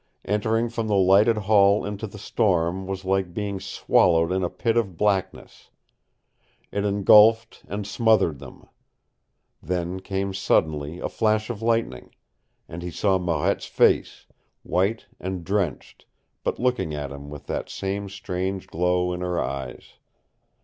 Entering 0.25 0.67
from 0.69 0.87
the 0.87 0.95
lighted 0.95 1.37
hall 1.37 1.85
into 1.85 2.07
the 2.07 2.17
storm 2.17 2.87
was 2.87 3.05
like 3.05 3.35
being 3.35 3.59
swallowed 3.59 4.31
in 4.31 4.43
a 4.43 4.49
pit 4.49 4.75
of 4.75 4.97
blackness. 4.97 5.69
It 6.71 6.83
engulfed 6.83 7.63
and 7.67 7.85
smothered 7.85 8.39
them. 8.39 8.67
Then 9.61 9.99
came 9.99 10.33
suddenly 10.33 10.97
a 10.97 11.07
flash 11.07 11.51
of 11.51 11.61
lightning, 11.61 12.15
and 12.67 12.81
he 12.81 12.89
saw 12.89 13.19
Marette's 13.19 13.67
face, 13.67 14.25
white 14.63 15.05
and 15.19 15.43
drenched, 15.43 16.07
but 16.43 16.57
looking 16.57 16.95
at 16.95 17.11
him 17.11 17.29
with 17.29 17.45
that 17.45 17.69
same 17.69 18.09
strange 18.09 18.65
glow 18.65 19.13
in 19.13 19.21
her 19.21 19.39
eyes. 19.39 19.97